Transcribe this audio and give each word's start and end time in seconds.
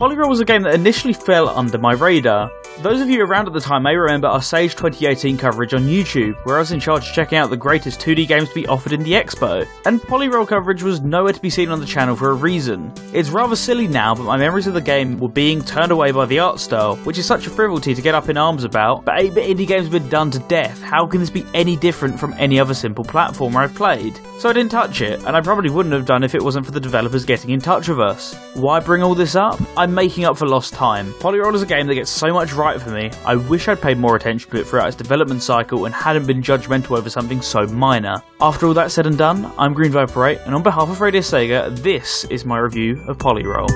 Polyroll 0.00 0.30
was 0.30 0.40
a 0.40 0.46
game 0.46 0.62
that 0.62 0.72
initially 0.72 1.12
fell 1.12 1.50
under 1.50 1.76
my 1.76 1.92
radar. 1.92 2.50
Those 2.78 3.02
of 3.02 3.10
you 3.10 3.22
around 3.22 3.48
at 3.48 3.52
the 3.52 3.60
time 3.60 3.82
may 3.82 3.94
remember 3.94 4.28
our 4.28 4.40
Sage 4.40 4.72
2018 4.72 5.36
coverage 5.36 5.74
on 5.74 5.82
YouTube, 5.82 6.36
where 6.46 6.56
I 6.56 6.60
was 6.60 6.72
in 6.72 6.80
charge 6.80 7.06
of 7.06 7.12
checking 7.12 7.36
out 7.36 7.50
the 7.50 7.56
greatest 7.58 8.00
2D 8.00 8.26
games 8.26 8.48
to 8.48 8.54
be 8.54 8.66
offered 8.66 8.94
in 8.94 9.02
the 9.02 9.12
expo. 9.12 9.68
And 9.84 10.00
Polyroll 10.00 10.48
coverage 10.48 10.82
was 10.82 11.02
nowhere 11.02 11.34
to 11.34 11.40
be 11.42 11.50
seen 11.50 11.68
on 11.68 11.80
the 11.80 11.86
channel 11.86 12.16
for 12.16 12.30
a 12.30 12.34
reason. 12.34 12.90
It's 13.12 13.28
rather 13.28 13.54
silly 13.54 13.86
now, 13.86 14.14
but 14.14 14.22
my 14.22 14.38
memories 14.38 14.66
of 14.66 14.72
the 14.72 14.80
game 14.80 15.18
were 15.18 15.28
being 15.28 15.62
turned 15.62 15.92
away 15.92 16.12
by 16.12 16.24
the 16.24 16.38
art 16.38 16.60
style, 16.60 16.96
which 17.04 17.18
is 17.18 17.26
such 17.26 17.46
a 17.46 17.50
frivolity 17.50 17.94
to 17.94 18.00
get 18.00 18.14
up 18.14 18.30
in 18.30 18.38
arms 18.38 18.64
about, 18.64 19.04
but 19.04 19.20
8 19.20 19.34
bit 19.34 19.54
indie 19.54 19.68
games 19.68 19.84
have 19.84 19.92
been 19.92 20.08
done 20.08 20.30
to 20.30 20.38
death. 20.38 20.80
How 20.80 21.06
can 21.06 21.20
this 21.20 21.28
be 21.28 21.44
any 21.52 21.76
different 21.76 22.18
from 22.18 22.34
any 22.38 22.58
other 22.58 22.72
simple 22.72 23.04
platformer 23.04 23.56
I've 23.56 23.74
played? 23.74 24.18
So 24.38 24.48
I 24.48 24.54
didn't 24.54 24.72
touch 24.72 25.02
it, 25.02 25.22
and 25.24 25.36
I 25.36 25.42
probably 25.42 25.68
wouldn't 25.68 25.92
have 25.92 26.06
done 26.06 26.24
if 26.24 26.34
it 26.34 26.40
wasn't 26.40 26.64
for 26.64 26.72
the 26.72 26.80
developers 26.80 27.26
getting 27.26 27.50
in 27.50 27.60
touch 27.60 27.90
with 27.90 28.00
us. 28.00 28.34
Why 28.54 28.80
bring 28.80 29.02
all 29.02 29.14
this 29.14 29.36
up? 29.36 29.60
Making 29.90 30.24
up 30.24 30.38
for 30.38 30.46
lost 30.46 30.72
time. 30.72 31.12
Polyroll 31.14 31.54
is 31.54 31.62
a 31.62 31.66
game 31.66 31.88
that 31.88 31.94
gets 31.94 32.10
so 32.10 32.32
much 32.32 32.52
right 32.52 32.80
for 32.80 32.90
me, 32.90 33.10
I 33.26 33.34
wish 33.34 33.66
I'd 33.66 33.82
paid 33.82 33.98
more 33.98 34.14
attention 34.14 34.50
to 34.50 34.60
it 34.60 34.66
throughout 34.66 34.86
its 34.86 34.96
development 34.96 35.42
cycle 35.42 35.84
and 35.84 35.94
hadn't 35.94 36.26
been 36.26 36.42
judgmental 36.42 36.96
over 36.96 37.10
something 37.10 37.42
so 37.42 37.66
minor. 37.66 38.22
After 38.40 38.66
all 38.66 38.74
that 38.74 38.92
said 38.92 39.06
and 39.06 39.18
done, 39.18 39.52
I'm 39.58 39.74
Green 39.74 39.90
Viper 39.90 40.26
8, 40.26 40.38
and 40.46 40.54
on 40.54 40.62
behalf 40.62 40.88
of 40.88 41.00
Radio 41.00 41.20
Sega, 41.20 41.76
this 41.78 42.24
is 42.26 42.44
my 42.44 42.58
review 42.58 43.02
of 43.08 43.18
Polyroll. 43.18 43.68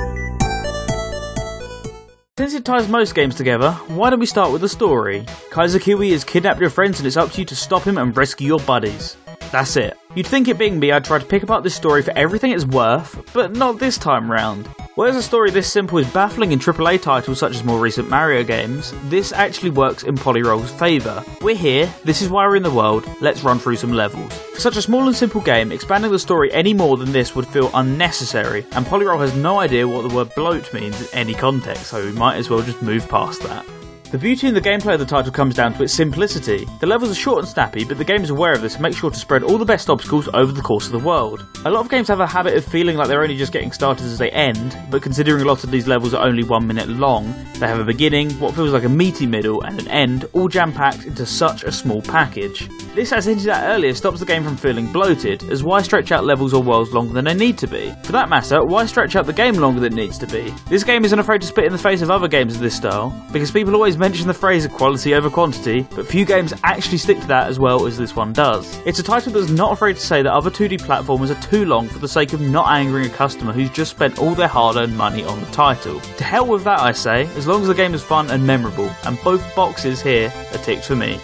Since 2.38 2.54
it 2.54 2.64
ties 2.64 2.88
most 2.88 3.14
games 3.14 3.34
together, 3.34 3.72
why 3.88 4.10
don't 4.10 4.20
we 4.20 4.26
start 4.26 4.52
with 4.52 4.60
the 4.60 4.68
story? 4.68 5.26
Kaiser 5.50 5.80
Kiwi 5.80 6.12
has 6.12 6.24
kidnapped 6.24 6.60
your 6.60 6.70
friends 6.70 7.00
and 7.00 7.06
it's 7.06 7.16
up 7.16 7.32
to 7.32 7.40
you 7.40 7.44
to 7.44 7.56
stop 7.56 7.82
him 7.82 7.98
and 7.98 8.16
rescue 8.16 8.46
your 8.46 8.60
buddies. 8.60 9.16
That's 9.50 9.76
it. 9.76 9.96
You'd 10.14 10.26
think 10.26 10.48
it 10.48 10.58
being 10.58 10.78
me, 10.78 10.92
I'd 10.92 11.04
try 11.04 11.18
to 11.18 11.26
pick 11.26 11.42
apart 11.42 11.64
this 11.64 11.74
story 11.74 12.02
for 12.02 12.16
everything 12.16 12.52
it's 12.52 12.64
worth, 12.64 13.32
but 13.34 13.56
not 13.56 13.78
this 13.78 13.98
time 13.98 14.30
round. 14.30 14.68
Whereas 14.96 15.16
a 15.16 15.22
story 15.22 15.50
this 15.50 15.72
simple 15.72 15.98
is 15.98 16.12
baffling 16.12 16.52
in 16.52 16.60
AAA 16.60 17.02
titles 17.02 17.40
such 17.40 17.56
as 17.56 17.64
more 17.64 17.80
recent 17.80 18.08
Mario 18.08 18.44
games, 18.44 18.94
this 19.06 19.32
actually 19.32 19.70
works 19.70 20.04
in 20.04 20.14
Polyroll's 20.14 20.70
favour. 20.70 21.24
We're 21.40 21.56
here, 21.56 21.92
this 22.04 22.22
is 22.22 22.28
why 22.28 22.46
we're 22.46 22.54
in 22.54 22.62
the 22.62 22.70
world, 22.70 23.04
let's 23.20 23.42
run 23.42 23.58
through 23.58 23.74
some 23.74 23.92
levels. 23.92 24.32
For 24.54 24.60
such 24.60 24.76
a 24.76 24.82
small 24.82 25.08
and 25.08 25.16
simple 25.16 25.40
game, 25.40 25.72
expanding 25.72 26.12
the 26.12 26.18
story 26.20 26.52
any 26.52 26.74
more 26.74 26.96
than 26.96 27.10
this 27.10 27.34
would 27.34 27.48
feel 27.48 27.72
unnecessary, 27.74 28.64
and 28.70 28.86
Polyroll 28.86 29.18
has 29.18 29.34
no 29.34 29.58
idea 29.58 29.88
what 29.88 30.08
the 30.08 30.14
word 30.14 30.32
bloat 30.36 30.72
means 30.72 31.00
in 31.00 31.18
any 31.18 31.34
context, 31.34 31.88
so 31.88 32.04
we 32.04 32.12
might 32.12 32.36
as 32.36 32.48
well 32.48 32.62
just 32.62 32.80
move 32.80 33.08
past 33.08 33.42
that. 33.42 33.66
The 34.14 34.20
beauty 34.20 34.46
in 34.46 34.54
the 34.54 34.60
gameplay 34.60 34.94
of 34.94 35.00
the 35.00 35.06
title 35.06 35.32
comes 35.32 35.56
down 35.56 35.74
to 35.74 35.82
its 35.82 35.92
simplicity. 35.92 36.68
The 36.78 36.86
levels 36.86 37.10
are 37.10 37.16
short 37.16 37.40
and 37.40 37.48
snappy, 37.48 37.84
but 37.84 37.98
the 37.98 38.04
game 38.04 38.22
is 38.22 38.30
aware 38.30 38.52
of 38.52 38.62
this 38.62 38.74
and 38.74 38.82
makes 38.84 38.94
sure 38.94 39.10
to 39.10 39.18
spread 39.18 39.42
all 39.42 39.58
the 39.58 39.64
best 39.64 39.90
obstacles 39.90 40.28
over 40.32 40.52
the 40.52 40.62
course 40.62 40.86
of 40.86 40.92
the 40.92 41.00
world. 41.00 41.44
A 41.64 41.70
lot 41.70 41.80
of 41.80 41.90
games 41.90 42.06
have 42.06 42.20
a 42.20 42.26
habit 42.28 42.56
of 42.56 42.64
feeling 42.64 42.96
like 42.96 43.08
they're 43.08 43.24
only 43.24 43.36
just 43.36 43.52
getting 43.52 43.72
started 43.72 44.04
as 44.04 44.16
they 44.16 44.30
end, 44.30 44.78
but 44.88 45.02
considering 45.02 45.42
a 45.42 45.44
lot 45.44 45.64
of 45.64 45.72
these 45.72 45.88
levels 45.88 46.14
are 46.14 46.24
only 46.24 46.44
one 46.44 46.64
minute 46.64 46.88
long, 46.88 47.34
they 47.58 47.66
have 47.66 47.80
a 47.80 47.84
beginning, 47.84 48.30
what 48.38 48.54
feels 48.54 48.70
like 48.70 48.84
a 48.84 48.88
meaty 48.88 49.26
middle, 49.26 49.62
and 49.62 49.80
an 49.80 49.88
end, 49.88 50.28
all 50.32 50.46
jam 50.46 50.72
packed 50.72 51.06
into 51.06 51.26
such 51.26 51.64
a 51.64 51.72
small 51.72 52.00
package. 52.00 52.68
This, 52.94 53.12
as 53.12 53.24
hinted 53.24 53.48
at 53.48 53.74
earlier, 53.74 53.94
stops 53.94 54.20
the 54.20 54.26
game 54.26 54.44
from 54.44 54.56
feeling 54.56 54.92
bloated, 54.92 55.42
as 55.50 55.64
why 55.64 55.82
stretch 55.82 56.12
out 56.12 56.24
levels 56.24 56.54
or 56.54 56.62
worlds 56.62 56.92
longer 56.92 57.14
than 57.14 57.24
they 57.24 57.34
need 57.34 57.58
to 57.58 57.66
be? 57.66 57.92
For 58.04 58.12
that 58.12 58.28
matter, 58.28 58.64
why 58.64 58.86
stretch 58.86 59.16
out 59.16 59.26
the 59.26 59.32
game 59.32 59.54
longer 59.54 59.80
than 59.80 59.92
it 59.92 59.96
needs 59.96 60.18
to 60.18 60.28
be? 60.28 60.54
This 60.68 60.84
game 60.84 61.04
isn't 61.04 61.18
afraid 61.18 61.40
to 61.40 61.48
spit 61.48 61.64
in 61.64 61.72
the 61.72 61.78
face 61.78 62.02
of 62.02 62.12
other 62.12 62.28
games 62.28 62.54
of 62.54 62.60
this 62.60 62.76
style, 62.76 63.10
because 63.32 63.50
people 63.50 63.74
always 63.74 63.98
mention 64.04 64.28
the 64.28 64.34
phrase 64.34 64.66
of 64.66 64.70
quality 64.70 65.14
over 65.14 65.30
quantity, 65.30 65.86
but 65.94 66.06
few 66.06 66.26
games 66.26 66.52
actually 66.62 66.98
stick 66.98 67.18
to 67.18 67.26
that 67.26 67.48
as 67.48 67.58
well 67.58 67.86
as 67.86 67.96
this 67.96 68.14
one 68.14 68.34
does. 68.34 68.78
It's 68.84 68.98
a 68.98 69.02
title 69.02 69.32
that's 69.32 69.50
not 69.50 69.72
afraid 69.72 69.94
to 69.94 70.02
say 70.02 70.20
that 70.20 70.30
other 70.30 70.50
2D 70.50 70.82
platformers 70.82 71.34
are 71.34 71.48
too 71.48 71.64
long 71.64 71.88
for 71.88 72.00
the 72.00 72.06
sake 72.06 72.34
of 72.34 72.42
not 72.42 72.70
angering 72.70 73.06
a 73.06 73.08
customer 73.08 73.54
who's 73.54 73.70
just 73.70 73.92
spent 73.92 74.18
all 74.18 74.34
their 74.34 74.46
hard 74.46 74.76
earned 74.76 74.94
money 74.94 75.24
on 75.24 75.40
the 75.40 75.50
title. 75.52 76.00
To 76.00 76.24
hell 76.24 76.46
with 76.46 76.64
that, 76.64 76.80
I 76.80 76.92
say, 76.92 77.22
as 77.34 77.46
long 77.46 77.62
as 77.62 77.68
the 77.68 77.74
game 77.74 77.94
is 77.94 78.02
fun 78.02 78.30
and 78.30 78.46
memorable, 78.46 78.90
and 79.04 79.18
both 79.24 79.42
boxes 79.56 80.02
here 80.02 80.30
are 80.52 80.58
ticked 80.58 80.84
for 80.84 80.96
me. 80.96 81.18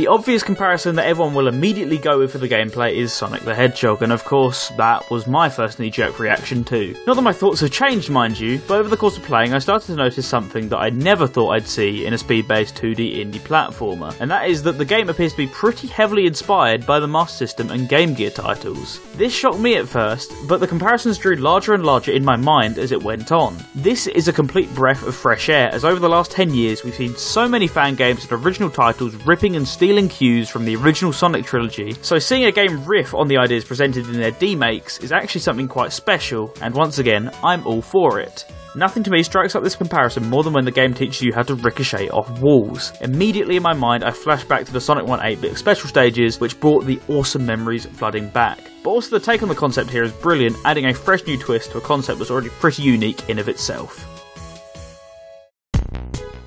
The 0.00 0.06
obvious 0.06 0.42
comparison 0.42 0.96
that 0.96 1.04
everyone 1.04 1.34
will 1.34 1.46
immediately 1.46 1.98
go 1.98 2.20
with 2.20 2.32
for 2.32 2.38
the 2.38 2.48
gameplay 2.48 2.94
is 2.94 3.12
Sonic 3.12 3.42
the 3.42 3.54
Hedgehog, 3.54 4.00
and 4.00 4.12
of 4.12 4.24
course, 4.24 4.70
that 4.78 5.10
was 5.10 5.26
my 5.26 5.50
first 5.50 5.78
knee 5.78 5.90
jerk 5.90 6.18
reaction 6.18 6.64
too. 6.64 6.96
Not 7.06 7.16
that 7.16 7.22
my 7.22 7.34
thoughts 7.34 7.60
have 7.60 7.70
changed, 7.70 8.08
mind 8.08 8.40
you, 8.40 8.62
but 8.66 8.78
over 8.78 8.88
the 8.88 8.96
course 8.96 9.18
of 9.18 9.24
playing, 9.24 9.52
I 9.52 9.58
started 9.58 9.88
to 9.88 9.96
notice 9.96 10.26
something 10.26 10.70
that 10.70 10.78
I 10.78 10.88
never 10.88 11.26
thought 11.26 11.50
I'd 11.50 11.66
see 11.66 12.06
in 12.06 12.14
a 12.14 12.18
speed 12.18 12.48
based 12.48 12.76
2D 12.76 13.18
indie 13.18 13.40
platformer, 13.40 14.18
and 14.20 14.30
that 14.30 14.48
is 14.48 14.62
that 14.62 14.78
the 14.78 14.86
game 14.86 15.10
appears 15.10 15.32
to 15.32 15.36
be 15.36 15.48
pretty 15.48 15.86
heavily 15.88 16.24
inspired 16.24 16.86
by 16.86 16.98
the 16.98 17.06
Master 17.06 17.36
System 17.36 17.70
and 17.70 17.86
Game 17.86 18.14
Gear 18.14 18.30
titles. 18.30 19.00
This 19.16 19.34
shocked 19.34 19.58
me 19.58 19.76
at 19.76 19.86
first, 19.86 20.32
but 20.48 20.60
the 20.60 20.66
comparisons 20.66 21.18
drew 21.18 21.36
larger 21.36 21.74
and 21.74 21.84
larger 21.84 22.12
in 22.12 22.24
my 22.24 22.36
mind 22.36 22.78
as 22.78 22.90
it 22.90 23.02
went 23.02 23.32
on. 23.32 23.54
This 23.74 24.06
is 24.06 24.28
a 24.28 24.32
complete 24.32 24.74
breath 24.74 25.02
of 25.02 25.14
fresh 25.14 25.50
air, 25.50 25.68
as 25.74 25.84
over 25.84 26.00
the 26.00 26.08
last 26.08 26.30
10 26.30 26.54
years, 26.54 26.84
we've 26.84 26.94
seen 26.94 27.14
so 27.16 27.46
many 27.46 27.66
fan 27.66 27.96
games 27.96 28.22
and 28.22 28.42
original 28.42 28.70
titles 28.70 29.14
ripping 29.26 29.56
and 29.56 29.68
stealing 29.68 29.89
stealing 29.90 30.08
cues 30.08 30.48
from 30.48 30.64
the 30.64 30.76
original 30.76 31.12
Sonic 31.12 31.44
trilogy, 31.44 31.92
so 32.00 32.16
seeing 32.16 32.44
a 32.44 32.52
game 32.52 32.84
riff 32.84 33.12
on 33.12 33.26
the 33.26 33.36
ideas 33.36 33.64
presented 33.64 34.06
in 34.06 34.12
their 34.12 34.30
demakes 34.30 34.98
is 34.98 35.10
actually 35.10 35.40
something 35.40 35.66
quite 35.66 35.92
special, 35.92 36.54
and 36.62 36.72
once 36.72 37.00
again, 37.00 37.28
I'm 37.42 37.66
all 37.66 37.82
for 37.82 38.20
it. 38.20 38.44
Nothing 38.76 39.02
to 39.02 39.10
me 39.10 39.24
strikes 39.24 39.56
up 39.56 39.64
this 39.64 39.74
comparison 39.74 40.30
more 40.30 40.44
than 40.44 40.52
when 40.52 40.64
the 40.64 40.70
game 40.70 40.94
teaches 40.94 41.22
you 41.22 41.32
how 41.34 41.42
to 41.42 41.56
ricochet 41.56 42.08
off 42.10 42.40
walls. 42.40 42.92
Immediately 43.00 43.56
in 43.56 43.64
my 43.64 43.74
mind, 43.74 44.04
I 44.04 44.12
flash 44.12 44.44
back 44.44 44.64
to 44.66 44.72
the 44.72 44.80
Sonic 44.80 45.08
1 45.08 45.26
8 45.26 45.40
bit 45.40 45.58
special 45.58 45.88
stages, 45.88 46.38
which 46.38 46.60
brought 46.60 46.84
the 46.84 47.00
awesome 47.08 47.44
memories 47.44 47.86
flooding 47.86 48.28
back. 48.28 48.60
But 48.84 48.90
also, 48.90 49.18
the 49.18 49.24
take 49.24 49.42
on 49.42 49.48
the 49.48 49.56
concept 49.56 49.90
here 49.90 50.04
is 50.04 50.12
brilliant, 50.12 50.56
adding 50.64 50.86
a 50.86 50.94
fresh 50.94 51.26
new 51.26 51.36
twist 51.36 51.72
to 51.72 51.78
a 51.78 51.80
concept 51.80 52.20
that's 52.20 52.30
already 52.30 52.50
pretty 52.50 52.84
unique 52.84 53.28
in 53.28 53.40
of 53.40 53.48
itself. 53.48 54.19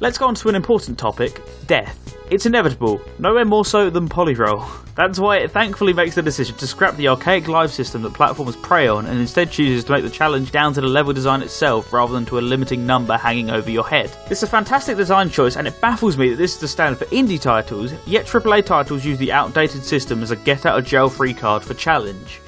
Let's 0.03 0.17
go 0.17 0.27
on 0.27 0.35
to 0.35 0.49
an 0.49 0.55
important 0.55 0.99
topic 0.99 1.41
death. 1.65 2.17
It's 2.29 2.45
inevitable, 2.45 2.99
nowhere 3.19 3.45
more 3.45 3.63
so 3.63 3.89
than 3.89 4.09
Polyroll. 4.09 4.67
That's 4.95 5.17
why 5.17 5.37
it 5.37 5.51
thankfully 5.51 5.93
makes 5.93 6.15
the 6.15 6.21
decision 6.21 6.57
to 6.57 6.67
scrap 6.67 6.97
the 6.97 7.07
archaic 7.07 7.47
live 7.47 7.71
system 7.71 8.01
that 8.01 8.11
platformers 8.11 8.61
prey 8.61 8.89
on 8.89 9.05
and 9.05 9.17
instead 9.17 9.49
chooses 9.49 9.85
to 9.85 9.93
make 9.93 10.03
the 10.03 10.09
challenge 10.09 10.51
down 10.51 10.73
to 10.73 10.81
the 10.81 10.87
level 10.87 11.13
design 11.13 11.41
itself 11.41 11.93
rather 11.93 12.11
than 12.11 12.25
to 12.25 12.37
a 12.37 12.41
limiting 12.41 12.85
number 12.85 13.15
hanging 13.15 13.49
over 13.49 13.71
your 13.71 13.87
head. 13.87 14.13
This 14.27 14.39
is 14.39 14.43
a 14.43 14.47
fantastic 14.47 14.97
design 14.97 15.29
choice 15.29 15.55
and 15.55 15.69
it 15.69 15.79
baffles 15.79 16.17
me 16.17 16.31
that 16.31 16.35
this 16.35 16.55
is 16.55 16.59
the 16.59 16.67
standard 16.67 16.99
for 16.99 17.05
indie 17.15 17.39
titles, 17.39 17.93
yet 18.05 18.25
AAA 18.25 18.65
titles 18.65 19.05
use 19.05 19.19
the 19.19 19.31
outdated 19.31 19.85
system 19.85 20.21
as 20.21 20.31
a 20.31 20.35
get 20.35 20.65
out 20.65 20.77
of 20.77 20.83
jail 20.83 21.07
free 21.07 21.33
card 21.33 21.63
for 21.63 21.75
challenge. 21.75 22.41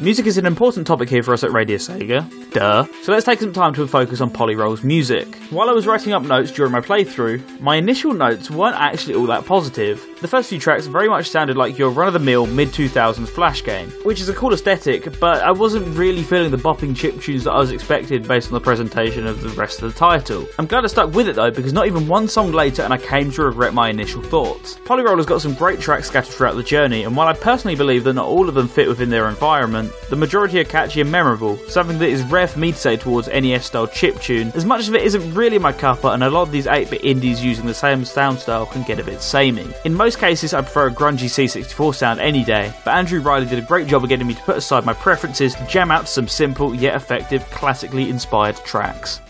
Music 0.00 0.26
is 0.26 0.38
an 0.38 0.46
important 0.46 0.86
topic 0.86 1.08
here 1.08 1.24
for 1.24 1.34
us 1.34 1.42
at 1.42 1.50
Radio 1.50 1.76
Sega, 1.76 2.52
duh. 2.52 2.86
So 3.02 3.10
let's 3.10 3.26
take 3.26 3.40
some 3.40 3.52
time 3.52 3.74
to 3.74 3.84
focus 3.88 4.20
on 4.20 4.30
Polyroll's 4.30 4.84
music. 4.84 5.34
While 5.50 5.68
I 5.68 5.72
was 5.72 5.88
writing 5.88 6.12
up 6.12 6.22
notes 6.22 6.52
during 6.52 6.70
my 6.70 6.80
playthrough, 6.80 7.58
my 7.60 7.74
initial 7.74 8.14
notes 8.14 8.48
weren't 8.48 8.76
actually 8.76 9.14
all 9.14 9.26
that 9.26 9.44
positive. 9.44 10.06
The 10.20 10.28
first 10.28 10.50
few 10.50 10.60
tracks 10.60 10.86
very 10.86 11.08
much 11.08 11.28
sounded 11.28 11.56
like 11.56 11.78
your 11.78 11.90
run 11.90 12.06
of 12.06 12.12
the 12.12 12.20
mill 12.20 12.46
mid 12.46 12.68
2000s 12.68 13.28
Flash 13.28 13.64
game, 13.64 13.90
which 14.04 14.20
is 14.20 14.28
a 14.28 14.34
cool 14.34 14.52
aesthetic, 14.52 15.18
but 15.18 15.42
I 15.42 15.50
wasn't 15.50 15.96
really 15.98 16.22
feeling 16.22 16.52
the 16.52 16.58
bopping 16.58 16.94
chip 16.94 17.20
tunes 17.20 17.42
that 17.44 17.52
I 17.52 17.58
was 17.58 17.72
expected 17.72 18.28
based 18.28 18.48
on 18.48 18.54
the 18.54 18.60
presentation 18.60 19.26
of 19.26 19.42
the 19.42 19.48
rest 19.50 19.82
of 19.82 19.92
the 19.92 19.98
title. 19.98 20.46
I'm 20.60 20.66
glad 20.66 20.84
I 20.84 20.88
stuck 20.88 21.12
with 21.12 21.26
it 21.26 21.34
though, 21.34 21.50
because 21.50 21.72
not 21.72 21.88
even 21.88 22.06
one 22.06 22.28
song 22.28 22.52
later 22.52 22.82
and 22.82 22.92
I 22.92 22.98
came 22.98 23.32
to 23.32 23.42
regret 23.42 23.74
my 23.74 23.90
initial 23.90 24.22
thoughts. 24.22 24.76
Polyroll 24.84 25.16
has 25.16 25.26
got 25.26 25.40
some 25.42 25.54
great 25.54 25.80
tracks 25.80 26.06
scattered 26.06 26.32
throughout 26.32 26.54
the 26.54 26.62
journey, 26.62 27.02
and 27.02 27.16
while 27.16 27.26
I 27.26 27.32
personally 27.32 27.74
believe 27.74 28.04
that 28.04 28.12
not 28.12 28.26
all 28.26 28.48
of 28.48 28.54
them 28.54 28.68
fit 28.68 28.86
within 28.86 29.10
their 29.10 29.28
environment, 29.28 29.87
the 30.10 30.16
majority 30.16 30.58
are 30.60 30.64
catchy 30.64 31.00
and 31.00 31.10
memorable, 31.10 31.56
something 31.68 31.98
that 31.98 32.08
is 32.08 32.22
rare 32.24 32.46
for 32.46 32.58
me 32.58 32.72
to 32.72 32.78
say 32.78 32.96
towards 32.96 33.28
NES 33.28 33.66
style 33.66 33.86
chip 33.86 34.20
tune, 34.20 34.52
as 34.54 34.64
much 34.64 34.88
of 34.88 34.94
it 34.94 35.02
isn't 35.02 35.34
really 35.34 35.58
my 35.58 35.72
cuppa 35.72 36.14
and 36.14 36.24
a 36.24 36.30
lot 36.30 36.42
of 36.42 36.50
these 36.50 36.66
8-bit 36.66 37.04
indies 37.04 37.44
using 37.44 37.66
the 37.66 37.74
same 37.74 38.04
sound 38.04 38.38
style 38.38 38.66
can 38.66 38.82
get 38.82 38.98
a 38.98 39.04
bit 39.04 39.20
samey. 39.20 39.66
In 39.84 39.94
most 39.94 40.18
cases 40.18 40.54
I 40.54 40.62
prefer 40.62 40.88
a 40.88 40.92
grungy 40.92 41.26
C64 41.26 41.94
sound 41.94 42.20
any 42.20 42.44
day, 42.44 42.72
but 42.84 42.94
Andrew 42.94 43.20
Riley 43.20 43.46
did 43.46 43.58
a 43.58 43.66
great 43.66 43.86
job 43.86 44.02
of 44.02 44.08
getting 44.08 44.26
me 44.26 44.34
to 44.34 44.42
put 44.42 44.56
aside 44.56 44.84
my 44.84 44.94
preferences 44.94 45.54
to 45.54 45.66
jam 45.66 45.90
out 45.90 46.08
some 46.08 46.28
simple 46.28 46.74
yet 46.74 46.94
effective 46.94 47.44
classically 47.50 48.08
inspired 48.08 48.56
tracks. 48.64 49.20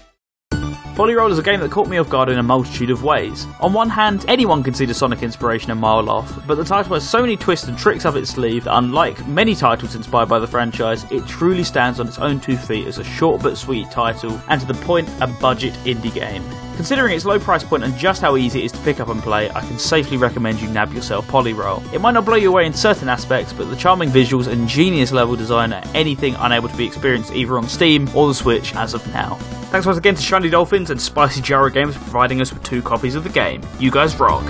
Polyroll 0.99 1.31
is 1.31 1.39
a 1.39 1.45
game 1.45 1.61
that 1.61 1.71
caught 1.71 1.87
me 1.87 1.97
off 1.99 2.09
guard 2.09 2.29
in 2.29 2.41
a 2.41 2.43
multitude 2.43 2.91
of 2.91 3.05
ways. 3.05 3.47
On 3.61 3.73
one 3.73 3.89
hand, 3.89 4.25
anyone 4.27 4.65
can 4.65 4.75
see 4.75 4.85
the 4.85 4.93
Sonic 4.93 5.23
inspiration 5.23 5.71
a 5.71 5.75
mile 5.77 6.11
off, 6.11 6.45
but 6.45 6.57
the 6.57 6.65
title 6.65 6.95
has 6.95 7.09
so 7.09 7.21
many 7.21 7.37
twists 7.37 7.69
and 7.69 7.79
tricks 7.79 8.05
up 8.05 8.17
its 8.17 8.31
sleeve 8.31 8.65
that 8.65 8.77
unlike 8.77 9.25
many 9.29 9.55
titles 9.55 9.95
inspired 9.95 10.29
by 10.29 10.41
the 10.41 10.47
franchise, 10.49 11.09
it 11.13 11.25
truly 11.29 11.63
stands 11.63 12.01
on 12.01 12.09
its 12.09 12.19
own 12.19 12.41
two 12.41 12.57
feet 12.57 12.89
as 12.89 12.99
a 12.99 13.05
short 13.05 13.41
but 13.41 13.57
sweet 13.57 13.89
title, 13.93 14.41
and 14.49 14.61
to 14.61 14.67
the 14.67 14.75
point, 14.75 15.09
a 15.21 15.29
budget 15.29 15.73
indie 15.85 16.13
game. 16.13 16.43
Considering 16.75 17.15
its 17.15 17.25
low 17.25 17.39
price 17.39 17.63
point 17.63 17.85
and 17.85 17.97
just 17.97 18.21
how 18.21 18.37
easy 18.37 18.63
it 18.63 18.65
is 18.65 18.73
to 18.73 18.79
pick 18.79 18.99
up 18.99 19.07
and 19.07 19.23
play, 19.23 19.49
I 19.51 19.61
can 19.61 19.79
safely 19.79 20.17
recommend 20.17 20.61
you 20.61 20.69
nab 20.69 20.93
yourself 20.93 21.29
Polyroll. 21.29 21.81
It 21.93 22.01
might 22.01 22.15
not 22.15 22.25
blow 22.25 22.35
you 22.35 22.51
away 22.51 22.67
in 22.67 22.73
certain 22.73 23.09
aspects, 23.09 23.53
but 23.53 23.71
the 23.71 23.77
charming 23.77 24.11
visuals 24.11 24.49
and 24.49 24.67
genius 24.67 25.13
level 25.13 25.37
design 25.37 25.73
are 25.73 25.85
anything 25.95 26.35
unable 26.41 26.69
to 26.69 26.77
be 26.77 26.87
experienced 26.87 27.33
either 27.33 27.57
on 27.57 27.69
Steam 27.69 28.09
or 28.17 28.27
the 28.27 28.35
Switch 28.35 28.75
as 28.75 28.95
of 28.95 29.07
now. 29.13 29.39
Thanks 29.71 29.87
once 29.87 29.99
again 29.99 30.15
to 30.15 30.23
Shiny 30.23 30.49
Dolphins 30.49 30.89
and 30.89 30.99
Spicy 30.99 31.43
Gyro 31.43 31.69
Games 31.69 31.95
for 31.95 32.03
providing 32.05 32.41
us 32.41 32.55
with 32.55 32.63
two 32.63 32.81
copies 32.81 33.15
of 33.15 33.23
the 33.23 33.29
game. 33.29 33.61
You 33.79 33.91
guys 33.91 34.19
rock. 34.19 34.43